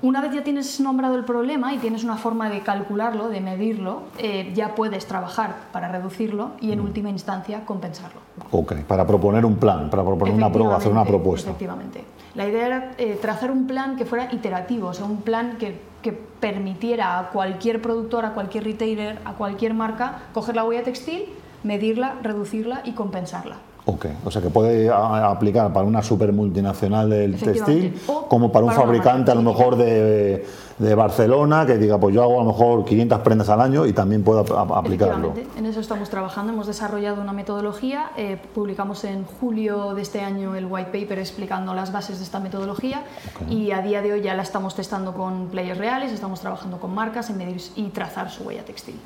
Una 0.00 0.22
vez 0.22 0.32
ya 0.32 0.44
tienes 0.44 0.80
nombrado 0.80 1.14
el 1.16 1.24
problema 1.24 1.74
y 1.74 1.78
tienes 1.78 2.04
una 2.04 2.16
forma 2.16 2.48
de 2.48 2.60
calcularlo, 2.60 3.28
de 3.28 3.40
medirlo, 3.40 4.02
eh, 4.18 4.52
ya 4.54 4.74
puedes 4.74 5.04
trabajar 5.06 5.56
para 5.72 5.88
reducirlo 5.88 6.52
y 6.60 6.72
en 6.72 6.80
mm. 6.80 6.84
última 6.84 7.10
instancia 7.10 7.64
compensarlo. 7.66 8.20
Ok, 8.50 8.74
para 8.86 9.06
proponer 9.06 9.44
un 9.44 9.56
plan, 9.56 9.90
para 9.90 10.04
proponer 10.04 10.34
una 10.34 10.50
prueba, 10.50 10.76
hacer 10.76 10.92
una 10.92 11.04
propuesta. 11.04 11.50
Efectivamente. 11.50 12.04
La 12.34 12.46
idea 12.46 12.66
era 12.66 12.92
eh, 12.98 13.18
trazar 13.20 13.50
un 13.50 13.66
plan 13.66 13.96
que 13.96 14.04
fuera 14.04 14.28
iterativo, 14.32 14.88
o 14.88 14.94
sea, 14.94 15.06
un 15.06 15.22
plan 15.22 15.56
que, 15.58 15.80
que, 16.06 16.26
permitiera 16.36 17.18
a 17.18 17.30
cualquier 17.30 17.80
productor, 17.80 18.24
a 18.24 18.34
cualquier 18.34 18.64
retailer, 18.64 19.18
a 19.24 19.32
cualquier 19.32 19.74
marca, 19.74 20.22
coger 20.32 20.54
la 20.54 20.64
huella 20.64 20.84
textil, 20.84 21.24
medirla, 21.64 22.16
reducirla 22.22 22.82
y 22.84 22.92
compensarla. 22.92 23.56
Ok, 23.86 24.06
o 24.24 24.30
sea 24.30 24.42
que 24.42 24.50
puede 24.50 24.90
aplicar 24.90 25.72
para 25.72 25.86
una 25.86 26.02
super 26.02 26.32
multinacional 26.32 27.08
del 27.08 27.36
textil, 27.36 27.94
como 28.28 28.52
para 28.52 28.66
un 28.66 28.72
fabricante 28.72 29.30
a 29.30 29.34
lo 29.34 29.42
mejor 29.42 29.76
de, 29.76 30.44
de, 30.78 30.94
Barcelona 30.94 31.66
que 31.66 31.76
diga, 31.78 31.98
pues 31.98 32.14
yo 32.14 32.22
hago 32.22 32.40
a 32.40 32.44
lo 32.44 32.50
mejor 32.50 32.84
500 32.84 33.20
prendas 33.20 33.48
al 33.48 33.60
año 33.60 33.86
y 33.86 33.92
también 33.92 34.22
puedo 34.22 34.40
aplicarlo. 34.74 35.34
En 35.56 35.66
eso 35.66 35.80
estamos 35.80 36.10
trabajando, 36.10 36.52
hemos 36.52 36.66
desarrollado 36.66 37.20
una 37.20 37.32
metodología, 37.32 38.10
eh, 38.16 38.38
publicamos 38.54 39.04
en 39.04 39.24
julio 39.24 39.94
de 39.94 40.02
este 40.02 40.20
año 40.20 40.54
el 40.54 40.66
white 40.66 40.90
paper 40.92 41.18
explicando 41.18 41.74
las 41.74 41.92
bases 41.92 42.18
de 42.18 42.24
esta 42.24 42.40
metodología 42.40 43.04
y 43.48 43.70
a 43.70 43.82
día 43.82 44.02
de 44.02 44.12
hoy 44.12 44.22
ya 44.22 44.34
la 44.34 44.42
estamos 44.42 44.74
testando 44.74 45.14
con 45.14 45.48
players 45.48 45.78
reales, 45.78 46.12
estamos 46.12 46.40
trabajando 46.40 46.78
con 46.78 46.94
marcas 46.94 47.30
en 47.30 47.38
medir 47.38 47.60
y 47.74 47.88
trazar 47.88 48.30
su 48.30 48.44
huella 48.44 48.64
textil. 48.64 48.96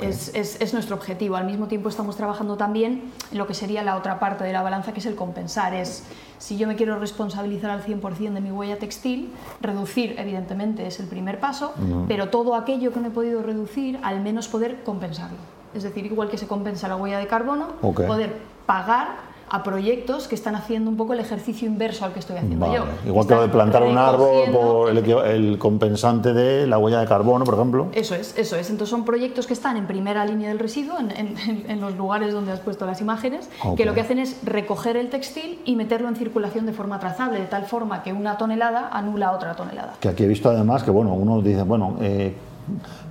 Es, 0.00 0.34
es, 0.34 0.60
es 0.60 0.72
nuestro 0.72 0.96
objetivo. 0.96 1.36
Al 1.36 1.46
mismo 1.46 1.68
tiempo 1.68 1.88
estamos 1.88 2.16
trabajando 2.16 2.56
también 2.56 3.12
en 3.30 3.38
lo 3.38 3.46
que 3.46 3.54
sería 3.54 3.82
la 3.82 3.96
otra 3.96 4.18
parte 4.18 4.44
de 4.44 4.52
la 4.52 4.62
balanza 4.62 4.92
que 4.92 5.00
es 5.00 5.06
el 5.06 5.14
compensar. 5.14 5.74
Es 5.74 6.04
si 6.38 6.56
yo 6.56 6.66
me 6.66 6.76
quiero 6.76 6.98
responsabilizar 6.98 7.70
al 7.70 7.82
100% 7.82 8.32
de 8.32 8.40
mi 8.40 8.50
huella 8.50 8.78
textil, 8.78 9.32
reducir 9.60 10.14
evidentemente 10.18 10.86
es 10.86 11.00
el 11.00 11.06
primer 11.06 11.40
paso, 11.40 11.74
pero 12.08 12.28
todo 12.28 12.54
aquello 12.54 12.92
que 12.92 13.00
no 13.00 13.08
he 13.08 13.10
podido 13.10 13.42
reducir, 13.42 13.98
al 14.02 14.20
menos 14.20 14.48
poder 14.48 14.82
compensarlo. 14.84 15.38
Es 15.74 15.82
decir, 15.82 16.06
igual 16.06 16.28
que 16.30 16.38
se 16.38 16.46
compensa 16.46 16.88
la 16.88 16.96
huella 16.96 17.18
de 17.18 17.26
carbono, 17.26 17.68
poder 17.80 18.36
pagar 18.66 19.35
a 19.48 19.62
proyectos 19.62 20.26
que 20.26 20.34
están 20.34 20.56
haciendo 20.56 20.90
un 20.90 20.96
poco 20.96 21.12
el 21.12 21.20
ejercicio 21.20 21.68
inverso 21.68 22.04
al 22.04 22.12
que 22.12 22.18
estoy 22.18 22.36
haciendo 22.36 22.72
yo. 22.72 22.84
Igual 23.06 23.26
que 23.26 23.34
lo 23.34 23.42
de 23.42 23.48
plantar 23.48 23.82
un 23.84 23.96
árbol 23.96 24.50
por 24.52 24.90
el, 24.90 25.58
compensante 25.58 26.32
de 26.32 26.66
la 26.66 26.78
huella 26.78 27.00
de 27.00 27.06
carbono, 27.06 27.44
por 27.44 27.54
ejemplo. 27.54 27.86
Eso 27.92 28.14
es, 28.14 28.36
eso 28.36 28.56
es. 28.56 28.70
Entonces 28.70 28.90
son 28.90 29.04
proyectos 29.04 29.46
que 29.46 29.52
están 29.52 29.76
en 29.76 29.86
primera 29.86 30.24
línea 30.24 30.48
del 30.48 30.58
residuo, 30.58 30.96
en, 30.98 31.80
los 31.80 31.96
lugares 31.96 32.32
donde 32.32 32.52
has 32.52 32.60
puesto 32.60 32.86
las 32.86 33.00
imágenes, 33.00 33.48
que 33.76 33.84
lo 33.84 33.94
que 33.94 34.00
hacen 34.00 34.18
es 34.18 34.38
recoger 34.44 34.96
el 34.96 35.10
textil 35.10 35.60
y 35.64 35.76
meterlo 35.76 36.08
en 36.08 36.16
circulación 36.16 36.66
de 36.66 36.72
forma 36.72 36.98
trazable, 36.98 37.38
de 37.38 37.46
tal 37.46 37.66
forma 37.66 38.02
que 38.02 38.12
una 38.12 38.38
tonelada 38.38 38.88
anula 38.92 39.32
otra 39.32 39.54
tonelada. 39.54 39.94
Que 40.00 40.08
aquí 40.08 40.24
he 40.24 40.28
visto 40.28 40.50
además 40.50 40.82
que, 40.82 40.90
bueno, 40.90 41.12
uno 41.14 41.40
dice, 41.40 41.62
bueno, 41.62 41.96
eh, 42.00 42.34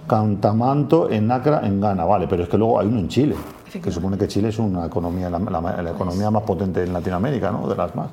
Cantamanto 0.07 1.09
en 1.09 1.27
Nacra, 1.27 1.61
en 1.63 1.79
Ghana, 1.79 2.03
vale, 2.05 2.27
pero 2.27 2.43
es 2.43 2.49
que 2.49 2.57
luego 2.57 2.79
hay 2.79 2.87
uno 2.87 2.99
en 2.99 3.07
Chile 3.07 3.35
que 3.81 3.91
supone 3.91 4.17
que 4.17 4.27
Chile 4.27 4.49
es 4.49 4.59
una 4.59 4.85
economía, 4.85 5.29
la, 5.29 5.91
economía 5.91 6.31
más 6.31 6.43
potente 6.43 6.83
en 6.83 6.93
Latinoamérica, 6.93 7.51
¿no? 7.51 7.67
De 7.67 7.75
las 7.75 7.95
más. 7.95 8.09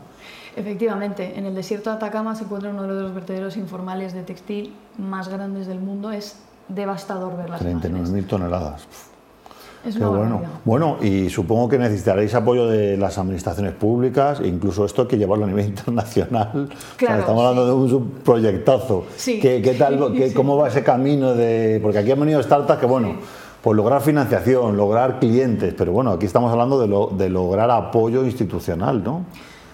Efectivamente, 0.55 1.39
en 1.39 1.47
el 1.47 1.55
desierto 1.55 1.91
de 1.91 1.97
Atacama 1.97 2.35
se 2.35 2.45
encuentra 2.45 2.71
uno 2.71 2.83
de 2.83 3.03
los 3.03 3.15
vertederos 3.15 3.57
informales 3.57 4.13
de 4.13 4.23
textil 4.23 4.75
más 4.99 5.29
grandes 5.29 5.67
del 5.67 5.81
mundo. 5.81 6.13
Es 6.13 6.37
devastador 6.69 7.37
ver 7.37 7.51
las 7.51 7.63
39.000 7.63 8.27
toneladas. 8.27 8.87
Es 9.85 9.97
Qué 9.97 10.05
una 10.05 10.17
bueno. 10.17 10.43
Bueno, 10.65 10.97
y 11.03 11.29
supongo 11.29 11.69
que 11.69 11.79
necesitaréis 11.79 12.35
apoyo 12.35 12.69
de 12.69 12.97
las 12.97 13.19
administraciones 13.19 13.73
públicas, 13.73 14.39
e 14.41 14.47
incluso 14.47 14.85
esto 14.85 15.03
hay 15.03 15.09
que 15.09 15.19
llevarlo 15.19 15.45
a 15.45 15.49
nivel 15.49 15.67
internacional. 15.67 16.49
O 16.55 16.67
sea, 16.69 16.97
Claro, 16.97 17.21
estamos 17.21 17.45
hablando 17.45 17.67
de 17.89 17.95
un 17.95 18.11
proyectazo. 18.23 19.07
Sí. 19.17 19.41
¿Qué, 19.41 19.61
qué 19.61 19.75
tal, 19.75 20.13
qué-. 20.17 20.33
¿Cómo 20.33 20.57
va 20.57 20.69
ese 20.69 20.85
camino 20.85 21.35
de...? 21.35 21.81
Porque 21.83 21.99
aquí 21.99 22.13
han 22.13 22.21
venido 22.21 22.43
startups 22.43 22.79
que, 22.79 22.87
bueno, 22.87 23.17
pues 23.63 23.77
lograr 23.77 24.01
financiación, 24.03 24.77
lograr 24.77 25.19
clientes, 25.21 25.73
pero 25.77 25.93
bueno, 25.93 26.11
aquí 26.11 26.27
estamos 26.27 26.51
hablando 26.51 26.81
de, 26.81 26.89
lo- 26.89 27.09
de 27.09 27.29
lograr 27.29 27.71
apoyo 27.71 28.25
institucional, 28.25 29.03
¿no? 29.05 29.25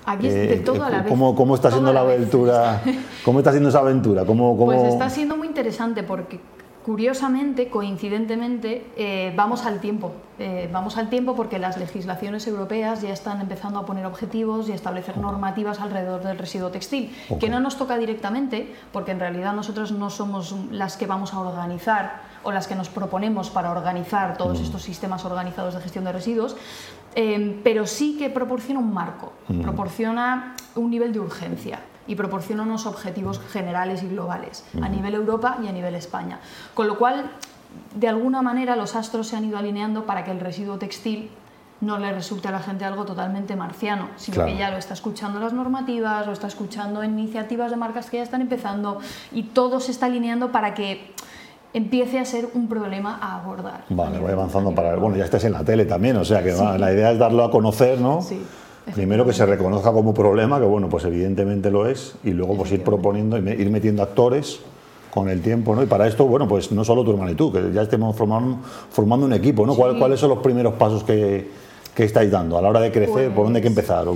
Aquí 0.04 0.26
es 0.28 0.34
de 0.34 0.54
Eh, 0.54 0.60
todo 0.60 0.82
a 0.84 0.90
la 0.90 0.98
vez. 1.02 1.08
¿Cómo, 1.08 1.34
cómo 1.34 1.54
está 1.54 1.70
siendo 1.70 1.92
la 1.92 2.02
la 2.04 2.12
aventura? 2.12 2.82
¿Cómo 3.24 3.38
está 3.40 3.50
siendo 3.50 3.68
esa 3.70 3.78
aventura? 3.80 4.24
¿Cómo, 4.24 4.56
cómo... 4.56 4.72
Pues 4.72 4.82
está 4.84 5.08
siendo 5.10 5.36
muy 5.36 5.46
interesante 5.48 6.02
porque 6.02 6.40
curiosamente, 6.88 7.68
coincidentemente, 7.68 8.90
eh, 8.96 9.34
vamos 9.36 9.66
al 9.66 9.78
tiempo. 9.78 10.10
Eh, 10.38 10.70
vamos 10.72 10.96
al 10.96 11.10
tiempo 11.10 11.36
porque 11.36 11.58
las 11.58 11.76
legislaciones 11.76 12.46
europeas 12.46 13.02
ya 13.02 13.10
están 13.12 13.42
empezando 13.42 13.78
a 13.78 13.84
poner 13.84 14.06
objetivos 14.06 14.70
y 14.70 14.72
a 14.72 14.74
establecer 14.74 15.18
normativas 15.18 15.80
alrededor 15.82 16.22
del 16.22 16.38
residuo 16.38 16.70
textil, 16.70 17.14
que 17.38 17.50
no 17.50 17.60
nos 17.60 17.76
toca 17.76 17.98
directamente 17.98 18.74
porque 18.90 19.10
en 19.10 19.20
realidad 19.20 19.52
nosotros 19.52 19.92
no 19.92 20.08
somos 20.08 20.54
las 20.70 20.96
que 20.96 21.06
vamos 21.06 21.34
a 21.34 21.40
organizar 21.40 22.22
o 22.42 22.52
las 22.52 22.66
que 22.66 22.74
nos 22.74 22.88
proponemos 22.88 23.50
para 23.50 23.70
organizar 23.70 24.30
Mm. 24.32 24.36
todos 24.38 24.58
estos 24.58 24.80
sistemas 24.82 25.26
organizados 25.26 25.74
de 25.74 25.82
gestión 25.82 26.04
de 26.06 26.12
residuos, 26.12 26.56
eh, 27.14 27.60
pero 27.62 27.86
sí 27.86 28.16
que 28.16 28.30
proporciona 28.30 28.80
un 28.80 28.94
marco, 28.94 29.34
Mm. 29.48 29.60
proporciona 29.60 30.54
un 30.74 30.88
nivel 30.88 31.12
de 31.12 31.20
urgencia 31.20 31.80
y 32.08 32.16
proporciona 32.16 32.64
unos 32.64 32.86
objetivos 32.86 33.40
generales 33.52 34.02
y 34.02 34.08
globales 34.08 34.64
a 34.82 34.88
nivel 34.88 35.14
Europa 35.14 35.58
y 35.62 35.68
a 35.68 35.72
nivel 35.72 35.94
España. 35.94 36.40
Con 36.74 36.88
lo 36.88 36.98
cual, 36.98 37.30
de 37.94 38.08
alguna 38.08 38.42
manera, 38.42 38.74
los 38.74 38.96
astros 38.96 39.28
se 39.28 39.36
han 39.36 39.44
ido 39.44 39.58
alineando 39.58 40.04
para 40.06 40.24
que 40.24 40.32
el 40.32 40.40
residuo 40.40 40.78
textil 40.78 41.30
no 41.80 41.96
le 41.98 42.12
resulte 42.12 42.48
a 42.48 42.50
la 42.50 42.58
gente 42.58 42.84
algo 42.84 43.04
totalmente 43.04 43.54
marciano, 43.54 44.08
sino 44.16 44.34
Claro. 44.34 44.50
que 44.50 44.58
ya 44.58 44.70
lo 44.72 44.78
está 44.78 44.94
escuchando 44.94 45.38
las 45.38 45.52
normativas, 45.52 46.26
lo 46.26 46.32
está 46.32 46.48
escuchando 46.48 47.04
en 47.04 47.16
iniciativas 47.16 47.70
de 47.70 47.76
marcas 47.76 48.10
que 48.10 48.16
ya 48.16 48.24
están 48.24 48.40
empezando 48.40 48.98
y 49.30 49.44
todo 49.44 49.78
se 49.78 49.92
está 49.92 50.06
alineando 50.06 50.50
para 50.50 50.74
que 50.74 51.12
empiece 51.74 52.18
a 52.18 52.24
ser 52.24 52.48
un 52.54 52.66
problema 52.66 53.18
a 53.22 53.36
abordar. 53.36 53.84
Vale, 53.90 54.18
voy 54.18 54.32
avanzando 54.32 54.74
para... 54.74 54.88
nivel 54.88 55.00
Bueno, 55.00 55.16
ya 55.18 55.24
estés 55.26 55.44
en 55.44 55.52
la 55.52 55.62
tele 55.62 55.84
también, 55.84 56.16
o 56.16 56.24
sea 56.24 56.42
que 56.42 56.52
Sí. 56.52 56.60
va, 56.60 56.78
la 56.78 56.92
idea 56.92 57.12
es 57.12 57.18
darlo 57.18 57.44
a 57.44 57.50
conocer, 57.50 58.00
¿no? 58.00 58.22
Sí, 58.22 58.42
Primero 58.94 59.24
que 59.26 59.32
se 59.32 59.44
reconozca 59.46 59.92
como 59.92 60.14
problema, 60.14 60.58
que 60.58 60.66
bueno, 60.66 60.88
pues 60.88 61.04
evidentemente 61.04 61.70
lo 61.70 61.86
es, 61.86 62.14
y 62.24 62.30
luego 62.30 62.56
pues 62.56 62.72
ir 62.72 62.82
proponiendo 62.82 63.36
ir 63.38 63.70
metiendo 63.70 64.02
actores 64.02 64.60
con 65.12 65.28
el 65.28 65.40
tiempo, 65.40 65.74
¿no? 65.74 65.82
Y 65.82 65.86
para 65.86 66.06
esto, 66.06 66.26
bueno, 66.26 66.46
pues 66.46 66.70
no 66.72 66.84
solo 66.84 67.02
tu 67.04 67.10
hermano 67.12 67.30
y 67.30 67.34
tú, 67.34 67.50
que 67.52 67.72
ya 67.72 67.82
estemos 67.82 68.14
formando, 68.14 68.58
formando 68.90 69.26
un 69.26 69.32
equipo, 69.32 69.66
¿no? 69.66 69.74
¿Cuál- 69.74 69.92
Sí. 69.94 69.98
¿Cuáles 69.98 70.20
son 70.20 70.30
los 70.30 70.38
primeros 70.40 70.74
pasos 70.74 71.02
que, 71.04 71.48
que 71.98 72.04
estáis 72.04 72.30
dando 72.30 72.56
a 72.56 72.62
la 72.62 72.68
hora 72.68 72.78
de 72.78 72.92
crecer? 72.92 73.34
¿Por 73.34 73.42
dónde 73.46 73.58
hay 73.58 73.62
que 73.64 73.70
Pues- 73.72 73.90
empezar? 73.90 74.06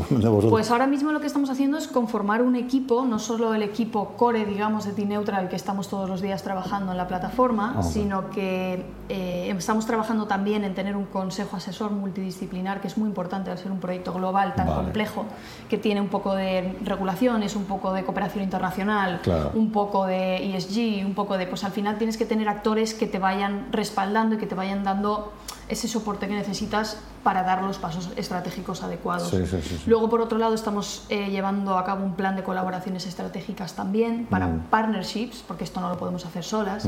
Pues 0.51 0.71
ahora 0.71 0.87
mismo 0.87 1.11
lo 1.11 1.19
que 1.19 1.27
estamos 1.27 1.51
haciendo 1.51 1.77
es 1.79 1.89
conformar 1.89 2.41
un 2.41 2.55
equipo, 2.55 3.05
no 3.05 3.19
solo 3.19 3.55
el 3.55 3.63
equipo 3.65 4.11
core, 4.17 4.45
digamos, 4.47 4.85
de 4.85 4.93
T-Neutral, 4.93 5.49
que 5.49 5.57
estamos 5.57 5.89
todos 5.89 6.09
los 6.09 6.21
días 6.21 6.45
trabajando 6.45 6.93
en 6.93 6.97
la 6.97 7.09
plataforma, 7.09 7.75
Ok. 7.79 7.83
sino 7.83 8.31
que 8.31 8.85
eh, 9.09 9.53
estamos 9.59 9.85
trabajando 9.85 10.27
también 10.27 10.63
en 10.63 10.77
tener 10.77 10.97
un 10.97 11.07
consejo 11.07 11.57
asesor 11.57 11.91
multidisciplinar, 11.91 12.81
que 12.81 12.87
es 12.87 12.97
muy 12.97 13.09
importante 13.09 13.51
al 13.51 13.59
ser 13.59 13.73
un 13.73 13.81
proyecto 13.81 14.13
global 14.13 14.55
tan 14.55 14.69
Vale. 14.69 14.83
complejo, 14.85 15.25
que 15.69 15.77
tiene 15.77 16.01
un 16.01 16.07
poco 16.09 16.37
de 16.37 16.77
regulaciones, 16.85 17.57
un 17.57 17.65
poco 17.65 17.93
de 17.93 18.05
cooperación 18.05 18.45
internacional, 18.45 19.19
Claro. 19.25 19.51
un 19.55 19.73
poco 19.73 20.07
de 20.07 20.55
ESG, 20.55 21.05
un 21.05 21.15
poco 21.15 21.37
de... 21.37 21.49
Pues 21.49 21.65
al 21.65 21.73
final 21.73 21.99
tienes 21.99 22.17
que 22.17 22.27
tener 22.27 22.49
actores 22.49 22.95
que 22.95 23.09
te 23.09 23.19
vayan 23.19 23.67
respaldando 23.73 24.37
y 24.37 24.39
que 24.39 24.47
te 24.47 24.55
vayan 24.55 24.85
dando 24.85 25.33
ese 25.73 25.89
soporte 25.89 26.29
que 26.29 26.35
necesitas 26.35 26.99
para 27.25 27.43
dar 27.43 27.63
los 27.63 27.79
pasos 27.79 28.11
estratégicos 28.17 28.83
adecuados. 28.83 29.31
Sí, 29.31 29.47
sí, 29.47 29.59
sí. 29.63 29.83
Luego, 29.87 30.11
por 30.11 30.21
otro 30.21 30.37
lado, 30.39 30.55
estamos 30.55 31.07
eh, 31.09 31.31
llevando 31.31 31.79
a 31.79 31.85
cabo 31.85 32.05
un 32.05 32.15
plan 32.15 32.37
de 32.37 32.43
colaboraciones 32.43 33.07
estratégicas 33.07 33.73
también 33.75 34.27
para 34.27 34.47
Mm. 34.49 34.61
partnerships, 34.71 35.43
porque 35.49 35.65
esto 35.65 35.81
no 35.81 35.89
lo 35.89 35.97
podemos 35.97 36.27
hacer 36.27 36.45
solas, 36.45 36.85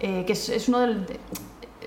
eh, 0.00 0.24
que 0.24 0.32
es, 0.32 0.48
es 0.50 0.68
uno 0.68 0.78
del- 0.80 1.04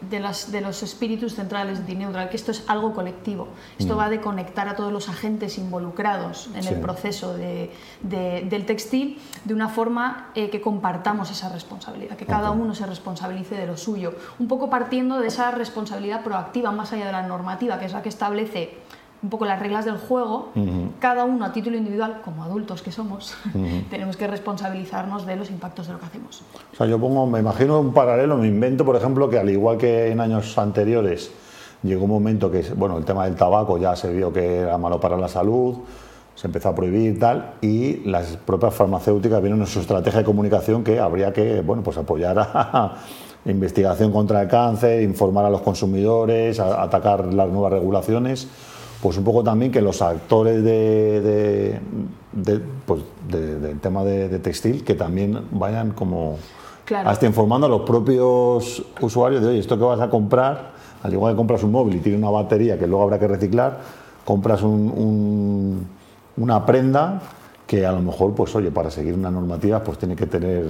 de, 0.01 0.07
de 0.09 0.19
las- 0.19 0.51
de 0.51 0.61
los 0.61 0.83
espíritus 0.83 1.35
centrales 1.35 1.79
de 1.79 1.85
T-Neutral, 1.85 2.29
que 2.29 2.35
esto 2.37 2.51
es 2.51 2.63
algo 2.67 2.93
colectivo. 2.93 3.47
Esto 3.77 3.95
va 3.95 4.09
de 4.09 4.19
conectar 4.21 4.67
a 4.67 4.75
todos 4.75 4.91
los 4.91 5.09
agentes 5.09 5.57
involucrados 5.57 6.47
en 6.53 6.59
Mm. 6.59 6.63
Sí. 6.63 6.69
el 6.73 6.79
proceso 6.81 7.33
de- 7.35 7.71
de- 8.01 8.45
del 8.49 8.65
textil 8.65 9.19
de 9.45 9.53
una 9.53 9.69
forma 9.69 10.29
eh, 10.35 10.49
que 10.49 10.61
compartamos 10.61 11.29
esa 11.31 11.49
responsabilidad, 11.49 12.15
que 12.17 12.25
cada 12.25 12.51
uno 12.51 12.73
se 12.75 12.85
responsabilice 12.85 13.55
de 13.55 13.67
lo 13.67 13.77
suyo. 13.77 14.13
Un 14.39 14.47
poco 14.47 14.69
partiendo 14.69 15.19
de 15.19 15.27
esa 15.27 15.51
responsabilidad 15.51 16.23
proactiva, 16.23 16.71
más 16.71 16.93
allá 16.93 17.05
de 17.05 17.11
la 17.11 17.23
normativa, 17.23 17.79
que 17.79 17.85
es 17.85 17.93
la 17.93 18.01
que 18.01 18.09
establece 18.09 18.77
un 19.23 19.29
poco 19.29 19.45
las 19.45 19.59
reglas 19.59 19.85
del 19.85 19.97
juego, 19.97 20.49
cada 20.99 21.25
uno 21.25 21.45
a 21.45 21.53
título 21.53 21.77
individual, 21.77 22.21
como 22.25 22.43
adultos 22.43 22.81
que 22.81 22.91
somos, 22.91 23.35
tenemos 23.89 24.17
que 24.17 24.25
responsabilizarnos 24.27 25.25
de 25.27 25.35
los 25.35 25.49
impactos 25.51 25.87
de 25.87 25.93
lo 25.93 25.99
que 25.99 26.05
hacemos. 26.07 26.41
O 26.73 26.75
sea, 26.75 26.87
yo 26.87 26.99
pongo, 26.99 27.27
me 27.27 27.39
imagino 27.39 27.79
un 27.79 27.93
paralelo, 27.93 28.37
me 28.37 28.47
invento, 28.47 28.83
por 28.83 28.95
ejemplo, 28.95 29.29
que 29.29 29.37
al 29.37 29.49
igual 29.49 29.77
que 29.77 30.07
en 30.11 30.19
años 30.21 30.57
anteriores 30.57 31.31
llegó 31.83 32.05
un 32.05 32.09
momento 32.11 32.49
que, 32.49 32.61
bueno, 32.75 32.97
el 32.97 33.05
tema 33.05 33.25
del 33.25 33.35
tabaco 33.35 33.77
ya 33.77 33.95
se 33.95 34.11
vio 34.11 34.33
que 34.33 34.57
era 34.57 34.77
malo 34.79 34.99
para 34.99 35.17
la 35.17 35.27
salud, 35.27 35.75
se 36.33 36.47
empezó 36.47 36.69
a 36.69 36.75
prohibir 36.75 37.15
y 37.15 37.19
tal, 37.19 37.53
y 37.61 37.97
las 38.09 38.37
propias 38.37 38.73
farmacéuticas 38.73 39.39
vieron 39.41 39.59
en 39.61 39.67
su 39.67 39.79
estrategia 39.81 40.19
de 40.21 40.25
comunicación 40.25 40.83
que 40.83 40.99
habría 40.99 41.31
que, 41.31 41.61
bueno, 41.61 41.83
pues 41.83 41.97
apoyar 41.97 42.39
a 42.39 42.95
investigación 43.45 44.11
contra 44.11 44.41
el 44.41 44.47
cáncer, 44.47 45.03
informar 45.03 45.45
a 45.45 45.49
los 45.51 45.61
consumidores, 45.61 46.59
a- 46.59 46.81
atacar 46.81 47.31
las 47.33 47.49
nuevas 47.49 47.71
regulaciones 47.73 48.47
pues 49.01 49.17
un 49.17 49.23
poco 49.23 49.43
también 49.43 49.71
que 49.71 49.81
los 49.81 50.01
actores 50.01 50.63
de, 50.63 51.21
de- 51.21 51.79
de, 52.33 52.61
pues, 52.85 53.01
de- 53.29 53.59
del 53.59 53.79
tema 53.79 54.03
de, 54.03 54.29
textil 54.39 54.83
que 54.83 54.93
también 54.95 55.39
vayan 55.51 55.91
como 55.91 56.37
Claro. 56.85 57.09
hasta 57.09 57.25
informando 57.25 57.67
a 57.67 57.69
los 57.69 57.81
propios 57.81 58.83
usuarios 59.01 59.41
de 59.41 59.49
oye 59.49 59.59
esto 59.59 59.77
que 59.77 59.83
vas 59.83 59.99
a 60.01 60.09
comprar 60.09 60.71
al 61.03 61.13
igual 61.13 61.33
que 61.33 61.37
compras 61.37 61.63
un 61.63 61.71
móvil 61.71 61.95
y 61.95 61.99
tiene 61.99 62.17
una 62.17 62.29
batería 62.29 62.77
que 62.77 62.85
luego 62.87 63.03
habrá 63.03 63.17
que 63.19 63.27
reciclar 63.27 63.79
compras 64.25 64.61
un- 64.61 64.91
un- 64.95 65.87
una 66.37 66.65
prenda 66.65 67.21
que 67.65 67.85
a 67.85 67.91
lo 67.91 68.01
mejor 68.01 68.33
pues 68.33 68.53
oye 68.55 68.71
para 68.71 68.91
seguir 68.91 69.13
una 69.13 69.31
normativa 69.31 69.81
pues 69.83 69.97
tiene 69.97 70.15
que 70.15 70.25
tener 70.27 70.65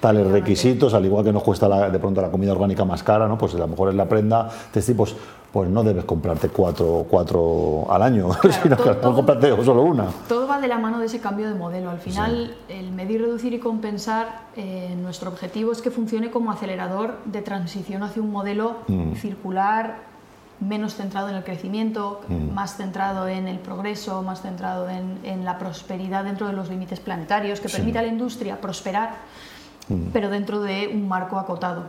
tales 0.00 0.26
requisitos 0.26 0.94
al 0.94 1.04
igual 1.06 1.24
que 1.24 1.32
nos 1.32 1.42
cuesta 1.44 1.68
la- 1.68 1.88
de 1.90 1.98
pronto 1.98 2.20
la 2.20 2.30
comida 2.30 2.52
orgánica 2.52 2.84
más 2.84 3.02
cara 3.02 3.28
no 3.28 3.38
pues 3.38 3.54
a 3.54 3.58
lo 3.58 3.68
mejor 3.68 3.90
en 3.90 3.96
la 3.96 4.08
prenda 4.08 4.48
textil 4.72 4.96
pues 4.96 5.14
pues 5.52 5.68
no 5.68 5.82
debes 5.84 6.04
comprarte 6.06 6.48
cuatro, 6.48 7.04
cuatro 7.10 7.84
al 7.90 8.02
año, 8.02 8.28
sino 8.62 8.76
que 8.76 8.94
todo- 8.94 9.14
comprarte 9.14 9.64
solo 9.64 9.82
una. 9.82 10.06
Todo 10.28 10.46
va 10.48 10.58
de 10.60 10.66
la 10.68 10.78
mano 10.78 10.98
de 10.98 11.06
ese 11.06 11.20
cambio 11.20 11.46
de 11.48 11.54
modelo. 11.54 11.90
Al 11.90 11.98
final, 11.98 12.56
el 12.68 12.90
medir, 12.90 13.20
reducir 13.20 13.52
y 13.52 13.58
compensar, 13.58 14.46
eh, 14.56 14.96
nuestro 15.00 15.28
objetivo 15.30 15.70
es 15.72 15.82
que 15.82 15.90
funcione 15.90 16.30
como 16.30 16.50
acelerador 16.50 17.18
de 17.26 17.42
transición 17.42 18.02
hacia 18.02 18.22
un 18.22 18.30
modelo 18.30 18.76
Mm. 18.88 19.12
circular, 19.16 20.10
menos 20.60 20.94
centrado 20.94 21.28
en 21.28 21.34
el 21.34 21.44
crecimiento, 21.44 22.20
Mm. 22.28 22.54
más 22.54 22.76
centrado 22.76 23.28
en 23.28 23.46
el 23.46 23.58
progreso, 23.58 24.22
más 24.22 24.40
centrado 24.40 24.88
en, 24.88 25.18
en 25.24 25.44
la 25.44 25.58
prosperidad 25.58 26.24
dentro 26.24 26.46
de 26.46 26.54
los 26.54 26.70
límites 26.70 27.00
planetarios, 27.00 27.60
que 27.60 27.68
Sí. 27.68 27.76
permita 27.76 27.98
a 27.98 28.02
la 28.02 28.08
industria 28.08 28.58
prosperar 28.60 29.16
pero 30.12 30.30
dentro 30.30 30.60
de 30.62 30.88
un 30.92 31.08
marco 31.08 31.38
acotado. 31.38 31.88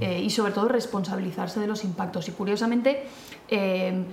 Eh, 0.00 0.20
y 0.22 0.30
sobre 0.30 0.52
todo 0.52 0.68
responsabilizarse 0.68 1.58
de 1.60 1.66
los 1.66 1.84
impactos. 1.84 2.28
Y 2.28 2.32
curiosamente, 2.32 3.04
eh, 3.48 4.04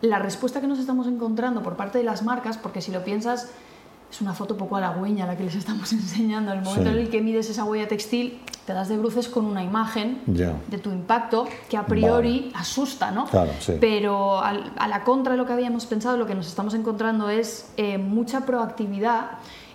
la 0.00 0.18
respuesta 0.18 0.60
que 0.60 0.66
nos 0.66 0.78
estamos 0.78 1.06
encontrando 1.06 1.62
por 1.62 1.76
parte 1.76 1.98
de 1.98 2.04
las 2.04 2.22
marcas, 2.22 2.58
porque 2.58 2.80
si 2.80 2.92
lo 2.92 3.02
piensas, 3.04 3.50
es 4.10 4.20
una 4.20 4.34
foto 4.34 4.56
poco 4.56 4.76
halagüeña 4.76 5.26
la 5.26 5.36
que 5.36 5.42
les 5.44 5.56
estamos 5.56 5.92
enseñando. 5.92 6.52
En 6.52 6.58
el 6.58 6.64
momento 6.64 6.90
Sí. 6.90 6.96
en 6.96 7.02
el 7.02 7.10
que 7.10 7.20
mides 7.20 7.50
esa 7.50 7.64
huella 7.64 7.88
textil, 7.88 8.40
te 8.64 8.72
das 8.72 8.88
de 8.88 8.96
bruces 8.96 9.28
con 9.28 9.44
una 9.44 9.62
imagen 9.62 10.20
Ya. 10.26 10.54
de 10.68 10.78
tu 10.78 10.90
impacto 10.90 11.46
que 11.68 11.76
a 11.76 11.86
priori 11.86 12.50
asusta, 12.54 13.10
¿no? 13.10 13.26
Claro, 13.26 13.50
sí. 13.60 13.74
Pero 13.80 14.40
al- 14.40 14.72
a 14.78 14.88
la 14.88 15.02
contra 15.04 15.32
de 15.32 15.38
lo 15.38 15.44
que 15.46 15.52
habíamos 15.52 15.86
pensado, 15.86 16.16
lo 16.16 16.26
que 16.26 16.34
nos 16.34 16.46
estamos 16.46 16.74
encontrando 16.74 17.28
es 17.30 17.70
eh, 17.76 17.98
mucha 17.98 18.46
proactividad 18.46 19.32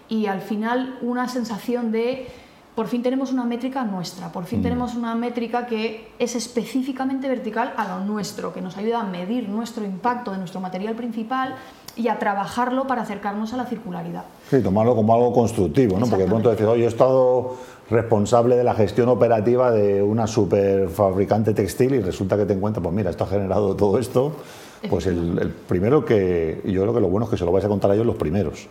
y 0.10 0.26
al 0.28 0.42
final 0.42 0.98
una 1.02 1.28
sensación 1.30 1.92
de 1.92 2.28
por 2.76 2.88
fin 2.88 3.04
tenemos 3.04 3.32
una 3.32 3.44
métrica 3.44 3.84
nuestra, 3.84 4.32
por 4.32 4.46
fin 4.46 4.60
Mm. 4.60 4.64
tenemos 4.64 4.96
una 4.96 5.14
métrica 5.16 5.66
que 5.66 6.10
es 6.20 6.36
específicamente 6.36 7.28
vertical 7.28 7.74
a 7.76 7.88
lo 7.88 8.06
nuestro, 8.06 8.54
que 8.54 8.62
nos 8.62 8.78
ayuda 8.78 9.02
a 9.02 9.04
medir 9.04 9.50
nuestro 9.50 9.84
impacto 9.84 10.32
de 10.32 10.38
nuestro 10.38 10.62
material 10.62 10.96
principal 10.96 11.56
y 11.98 12.08
a 12.08 12.18
trabajarlo 12.18 12.88
para 12.88 13.02
acercarnos 13.02 13.54
a 13.54 13.58
la 13.58 13.66
circularidad. 13.66 14.24
Sí, 14.50 14.62
tomarlo 14.62 14.96
como 14.96 15.14
algo 15.14 15.34
constructivo, 15.34 16.00
¿no? 16.00 16.08
Porque 16.08 16.24
de 16.24 16.30
pronto 16.30 16.50
decir, 16.50 16.66
oye, 16.66 16.86
he 16.86 16.88
estado 16.88 17.56
responsable 17.90 18.56
de 18.56 18.64
la 18.64 18.74
gestión 18.74 19.10
operativa 19.10 19.70
de 19.72 20.02
una 20.02 20.26
super 20.26 20.88
fabricante 20.88 21.54
textil 21.54 21.96
y 21.96 22.00
resulta 22.00 22.38
que 22.38 22.46
te 22.46 22.54
encuentras, 22.54 22.82
pues 22.82 22.96
mira, 22.96 23.10
esto 23.10 23.26
ha 23.26 23.28
generado 23.28 23.76
todo 23.76 24.00
esto. 24.00 24.32
Pues 24.90 25.06
el, 25.06 25.38
el 25.40 25.50
primero 25.50 26.06
que, 26.06 26.62
yo 26.66 26.82
creo 26.82 26.94
que 26.94 27.02
lo 27.02 27.10
bueno 27.10 27.26
es 27.26 27.30
que 27.32 27.38
se 27.38 27.44
lo 27.46 27.52
vais 27.52 27.66
a 27.66 27.68
contar 27.68 27.92
a 27.92 27.94
ellos 27.94 28.06
los 28.08 28.16
primeros, 28.16 28.68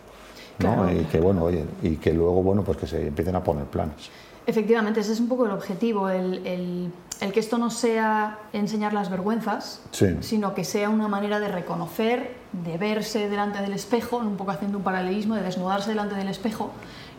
¿no? 0.59 0.75
Claro. 0.75 0.91
Y 0.91 1.05
que 1.05 1.19
bueno, 1.19 1.43
oye, 1.43 1.65
y 1.81 1.95
que 1.97 2.13
luego, 2.13 2.41
bueno, 2.43 2.63
pues 2.63 2.77
que 2.77 2.87
se 2.87 3.07
empiecen 3.07 3.35
a 3.35 3.43
poner 3.43 3.65
planes. 3.65 4.09
Efectivamente, 4.47 4.99
ese 5.01 5.13
es 5.13 5.19
un 5.19 5.27
poco 5.29 5.45
el 5.45 5.51
objetivo, 5.51 6.09
el, 6.09 6.45
el, 6.47 6.91
el 7.19 7.31
que 7.31 7.39
esto 7.39 7.57
no 7.59 7.69
sea 7.69 8.39
enseñar 8.53 8.91
las 8.91 9.09
vergüenzas, 9.11 9.81
Sí. 9.91 10.17
sino 10.21 10.55
que 10.55 10.63
sea 10.63 10.89
una 10.89 11.07
manera 11.07 11.39
de 11.39 11.47
reconocer, 11.47 12.35
de 12.51 12.77
verse 12.79 13.29
delante 13.29 13.61
del 13.61 13.73
espejo, 13.73 14.17
un 14.17 14.37
poco 14.37 14.51
haciendo 14.51 14.79
un 14.79 14.83
paralelismo, 14.83 15.35
de 15.35 15.43
desnudarse 15.43 15.89
delante 15.91 16.15
del 16.15 16.27
espejo 16.27 16.71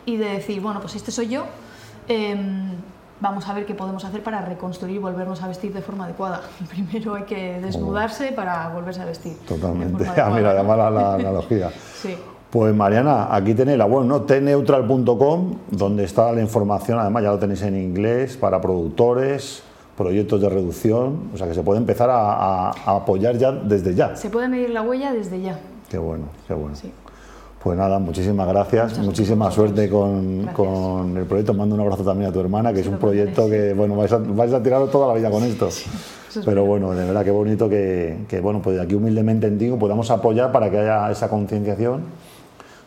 y 0.05 0.17
de 0.17 0.25
decir, 0.31 0.59
bueno, 0.61 0.81
pues 0.81 0.95
este 0.95 1.11
soy 1.11 1.29
yo, 1.29 1.45
em, 2.09 2.71
vamos 3.21 3.47
a 3.47 3.53
ver 3.53 3.65
qué 3.65 3.73
podemos 3.73 4.03
hacer 4.03 4.21
para 4.21 4.41
reconstruir 4.41 4.97
y 4.97 4.99
volvernos 4.99 5.41
a 5.41 5.47
vestir 5.47 5.73
de 5.73 5.81
forma 5.81 6.03
adecuada. 6.03 6.41
Primero 6.69 7.15
hay 7.15 7.23
que 7.23 7.61
desnudarse 7.61 8.33
para 8.33 8.67
volverse 8.67 9.01
a 9.01 9.05
vestir. 9.05 9.33
de 9.37 9.45
Totalmente. 9.47 10.03
forma 10.05 10.23
Ah, 10.25 10.29
mira, 10.29 10.49
adecuada. 10.51 10.59
además 10.59 10.77
la, 10.77 10.89
la 10.91 11.13
analogía. 11.29 11.71
Sí. 11.95 12.17
Pues 12.53 12.71
Mariana, 12.75 13.33
aquí 13.33 13.55
tenéis 13.55 13.79
la 13.79 13.87
web, 13.87 14.05
¿no? 14.05 14.21
tneutral.com, 14.21 15.55
donde 15.71 16.03
está 16.03 16.31
la 16.31 16.39
información, 16.39 16.99
además 16.99 17.23
ya 17.23 17.31
lo 17.31 17.39
tenéis 17.39 17.63
en 17.63 17.75
inglés, 17.75 18.37
para 18.37 18.61
productores, 18.61 19.63
proyectos 19.97 20.39
de 20.39 20.49
reducción, 20.49 21.31
o 21.33 21.37
sea 21.37 21.47
que 21.47 21.55
se 21.55 21.63
puede 21.63 21.79
empezar 21.79 22.11
a, 22.11 22.67
a- 22.67 22.69
a 22.85 22.95
apoyar 22.97 23.39
ya 23.39 23.51
desde 23.51 23.95
ya. 23.95 24.15
Se 24.15 24.29
puede 24.29 24.47
medir 24.49 24.69
la 24.69 24.83
huella 24.83 25.11
desde 25.11 25.41
ya. 25.41 25.59
Qué 25.89 25.97
bueno, 25.97 26.25
qué 26.47 26.53
bueno. 26.53 26.75
Sí. 26.75 26.91
Pues 27.63 27.75
nada, 27.75 27.97
muchísimas 27.97 28.47
gracias, 28.47 28.89
Muchas 28.91 29.05
muchísima 29.05 29.45
gracias 29.45 29.55
suerte 29.55 29.89
con, 29.89 31.17
el 31.17 31.25
proyecto. 31.25 31.55
Mando 31.55 31.73
un 31.73 31.81
abrazo 31.81 32.03
también 32.03 32.29
a 32.29 32.33
tu 32.33 32.39
hermana, 32.39 32.71
que 32.71 32.81
es 32.81 32.87
un 32.87 32.97
proyecto 32.97 33.49
que, 33.49 33.73
bueno, 33.73 33.95
vais 33.95 34.11
a, 34.13 34.17
vais 34.19 34.53
a 34.53 34.61
tirarlo 34.61 34.87
toda 34.89 35.07
la 35.07 35.15
vida 35.15 35.31
con 35.31 35.41
esto. 35.43 35.69
es 35.69 35.85
Pero 36.45 36.65
bueno, 36.65 36.91
de 36.91 37.03
verdad, 37.03 37.23
qué 37.23 37.31
bonito 37.31 37.67
que, 37.67 38.25
que, 38.27 38.41
bueno, 38.41 38.61
pues 38.61 38.79
aquí 38.79 38.93
humildemente 38.93 39.47
en 39.47 39.57
Tingo 39.57 39.79
podamos 39.79 40.11
apoyar 40.11 40.51
para 40.51 40.69
que 40.69 40.77
haya 40.77 41.09
esa 41.09 41.29
concienciación, 41.29 42.01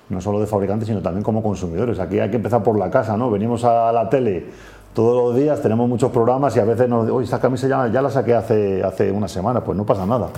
no 0.08 0.20
solo 0.20 0.38
de 0.40 0.46
fabricantes, 0.46 0.88
sino 0.88 1.00
también 1.00 1.22
como 1.24 1.42
consumidores. 1.42 1.98
Aquí 1.98 2.18
hay 2.20 2.30
que 2.30 2.36
empezar 2.36 2.62
por 2.62 2.78
la 2.78 2.90
casa, 2.90 3.16
¿no? 3.16 3.30
Venimos 3.30 3.64
a 3.64 3.90
la 3.92 4.08
tele 4.08 4.46
todos 4.94 5.28
los 5.28 5.36
días, 5.36 5.60
tenemos 5.60 5.88
muchos 5.88 6.10
programas 6.10 6.56
y 6.56 6.60
a 6.60 6.64
veces 6.64 6.88
nos 6.88 7.08
oye, 7.10 7.24
esta 7.24 7.38
camisa 7.40 7.68
ya, 7.68 7.86
ya 7.88 8.00
la 8.00 8.10
saqué 8.10 8.34
hace, 8.34 8.82
hace 8.82 9.10
una 9.10 9.28
semana, 9.28 9.62
pues 9.62 9.76
no 9.76 9.84
pasa 9.84 10.06
nada. 10.06 10.28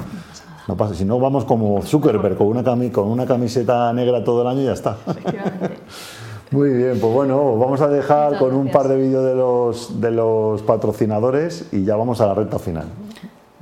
No 0.67 0.77
pasa, 0.77 0.95
si 0.95 1.05
no 1.05 1.19
vamos 1.19 1.45
como 1.45 1.81
Zuckerberg 1.83 2.37
con 2.37 2.49
una, 2.49 2.63
cami- 2.63 2.91
con 2.93 3.09
una 3.09 3.25
camiseta 3.25 3.91
negra 3.93 4.23
todo 4.25 4.43
el 4.43 4.49
año 4.49 4.61
y 4.63 4.65
ya 4.67 4.73
está. 4.73 4.97
Muy 6.51 6.71
bien, 6.71 6.99
pues 7.01 7.13
bueno, 7.13 7.43
os 7.53 7.59
vamos 7.61 7.81
a 7.83 7.89
dejar 7.89 8.33
Muchas 8.33 8.41
con 8.41 8.55
un 8.55 8.71
par 8.71 8.89
de 8.89 8.97
vídeos 8.97 9.25
de 9.25 9.35
los, 9.35 10.01
de 10.01 10.11
los 10.11 10.63
patrocinadores 10.63 11.69
y 11.73 11.85
ya 11.85 11.95
vamos 11.97 12.21
a 12.21 12.27
la 12.27 12.35
recta 12.35 12.59
final. 12.59 12.85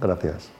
Gracias. 0.01 0.49